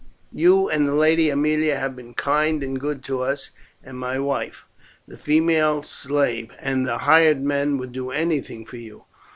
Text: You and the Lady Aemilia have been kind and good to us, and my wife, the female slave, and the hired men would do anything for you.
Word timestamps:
You 0.31 0.67
and 0.67 0.87
the 0.87 0.95
Lady 0.95 1.27
Aemilia 1.29 1.77
have 1.77 1.95
been 1.95 2.15
kind 2.15 2.63
and 2.63 2.79
good 2.79 3.03
to 3.03 3.21
us, 3.21 3.51
and 3.83 3.99
my 3.99 4.17
wife, 4.17 4.65
the 5.07 5.15
female 5.15 5.83
slave, 5.83 6.49
and 6.59 6.87
the 6.87 6.97
hired 7.05 7.43
men 7.43 7.77
would 7.77 7.91
do 7.91 8.09
anything 8.09 8.65
for 8.65 8.77
you. 8.77 9.03